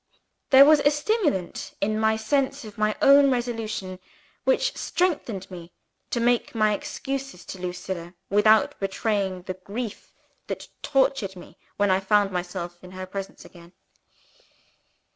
There 0.49 0.65
was 0.65 0.79
a 0.79 0.89
stimulant 0.89 1.75
in 1.79 1.99
my 1.99 2.15
sense 2.17 2.65
of 2.65 2.75
my 2.75 2.95
own 3.03 3.29
resolution 3.29 3.99
which 4.45 4.75
strengthened 4.75 5.45
me 5.51 5.73
to 6.09 6.19
make 6.19 6.55
my 6.55 6.73
excuses 6.73 7.45
to 7.45 7.59
Lucilla, 7.61 8.15
without 8.27 8.79
betraying 8.79 9.43
the 9.43 9.53
grief 9.63 10.11
that 10.47 10.69
tortured 10.81 11.35
me 11.35 11.55
when 11.77 11.91
I 11.91 11.99
found 11.99 12.31
myself 12.31 12.83
in 12.83 12.89
her 12.93 13.05
presence 13.05 13.45
again. 13.45 13.73